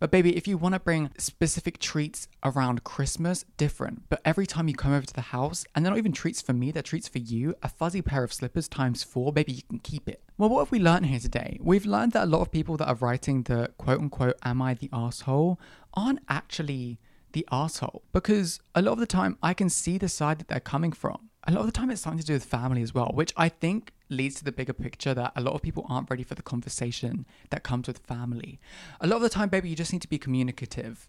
But 0.00 0.10
baby, 0.10 0.36
if 0.36 0.46
you 0.46 0.58
want 0.58 0.74
to 0.74 0.80
bring 0.80 1.10
specific 1.18 1.78
treats 1.78 2.28
around 2.42 2.84
Christmas, 2.84 3.44
different. 3.56 4.08
But 4.08 4.20
every 4.24 4.46
time 4.46 4.68
you 4.68 4.74
come 4.74 4.92
over 4.92 5.06
to 5.06 5.14
the 5.14 5.20
house, 5.20 5.64
and 5.74 5.84
they're 5.84 5.92
not 5.92 5.98
even 5.98 6.12
treats 6.12 6.42
for 6.42 6.52
me, 6.52 6.70
they're 6.70 6.82
treats 6.82 7.08
for 7.08 7.18
you, 7.18 7.54
a 7.62 7.68
fuzzy 7.68 8.02
pair 8.02 8.24
of 8.24 8.32
slippers 8.32 8.68
times 8.68 9.02
four, 9.02 9.32
baby, 9.32 9.52
you 9.52 9.62
can 9.68 9.78
keep 9.78 10.08
it. 10.08 10.22
Well, 10.36 10.48
what 10.48 10.60
have 10.60 10.72
we 10.72 10.78
learned 10.78 11.06
here 11.06 11.20
today? 11.20 11.58
We've 11.60 11.86
learned 11.86 12.12
that 12.12 12.24
a 12.24 12.26
lot 12.26 12.40
of 12.40 12.50
people 12.50 12.76
that 12.78 12.88
are 12.88 12.96
writing 12.96 13.44
the 13.44 13.70
quote 13.78 14.00
unquote, 14.00 14.36
am 14.44 14.60
I 14.60 14.74
the 14.74 14.90
asshole, 14.92 15.60
aren't 15.94 16.20
actually 16.28 16.98
the 17.32 17.46
asshole. 17.52 18.02
Because 18.12 18.60
a 18.74 18.82
lot 18.82 18.92
of 18.92 18.98
the 18.98 19.06
time, 19.06 19.38
I 19.42 19.54
can 19.54 19.68
see 19.68 19.98
the 19.98 20.08
side 20.08 20.38
that 20.38 20.48
they're 20.48 20.60
coming 20.60 20.92
from. 20.92 21.30
A 21.46 21.52
lot 21.52 21.60
of 21.60 21.66
the 21.66 21.72
time, 21.72 21.90
it's 21.90 22.00
something 22.00 22.20
to 22.20 22.26
do 22.26 22.32
with 22.32 22.44
family 22.44 22.82
as 22.82 22.94
well, 22.94 23.10
which 23.12 23.32
I 23.36 23.50
think 23.50 23.92
leads 24.08 24.36
to 24.36 24.44
the 24.44 24.52
bigger 24.52 24.72
picture 24.72 25.12
that 25.12 25.32
a 25.36 25.42
lot 25.42 25.54
of 25.54 25.60
people 25.60 25.84
aren't 25.88 26.08
ready 26.08 26.22
for 26.22 26.34
the 26.34 26.42
conversation 26.42 27.26
that 27.50 27.62
comes 27.62 27.86
with 27.86 27.98
family. 27.98 28.58
A 29.00 29.06
lot 29.06 29.16
of 29.16 29.22
the 29.22 29.28
time, 29.28 29.50
baby, 29.50 29.68
you 29.68 29.76
just 29.76 29.92
need 29.92 30.02
to 30.02 30.08
be 30.08 30.18
communicative. 30.18 31.08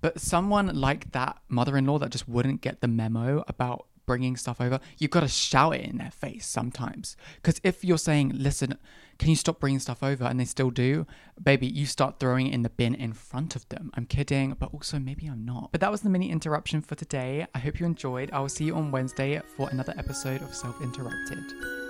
But 0.00 0.20
someone 0.20 0.74
like 0.74 1.12
that 1.12 1.38
mother 1.48 1.76
in 1.76 1.86
law 1.86 1.98
that 1.98 2.10
just 2.10 2.28
wouldn't 2.28 2.60
get 2.60 2.80
the 2.80 2.88
memo 2.88 3.44
about 3.46 3.86
bringing 4.06 4.36
stuff 4.36 4.60
over, 4.60 4.80
you've 4.98 5.10
got 5.10 5.20
to 5.20 5.28
shout 5.28 5.74
it 5.74 5.82
in 5.82 5.98
their 5.98 6.10
face 6.10 6.46
sometimes. 6.46 7.16
Because 7.36 7.60
if 7.62 7.84
you're 7.84 7.98
saying, 7.98 8.32
listen, 8.34 8.78
can 9.18 9.30
you 9.30 9.36
stop 9.36 9.60
bringing 9.60 9.80
stuff 9.80 10.02
over? 10.02 10.24
And 10.24 10.38
they 10.38 10.44
still 10.44 10.70
do, 10.70 11.06
baby, 11.42 11.66
you 11.66 11.86
start 11.86 12.20
throwing 12.20 12.48
it 12.48 12.54
in 12.54 12.62
the 12.62 12.70
bin 12.70 12.94
in 12.94 13.12
front 13.12 13.56
of 13.56 13.68
them. 13.68 13.90
I'm 13.94 14.06
kidding, 14.06 14.56
but 14.58 14.72
also 14.72 14.98
maybe 14.98 15.26
I'm 15.26 15.44
not. 15.44 15.72
But 15.72 15.80
that 15.80 15.90
was 15.90 16.02
the 16.02 16.10
mini 16.10 16.30
interruption 16.30 16.82
for 16.82 16.94
today. 16.94 17.46
I 17.54 17.58
hope 17.58 17.80
you 17.80 17.86
enjoyed. 17.86 18.30
I 18.32 18.40
will 18.40 18.48
see 18.48 18.64
you 18.64 18.74
on 18.74 18.90
Wednesday 18.90 19.40
for 19.56 19.68
another 19.70 19.94
episode 19.98 20.42
of 20.42 20.54
Self 20.54 20.80
Interrupted. 20.80 21.85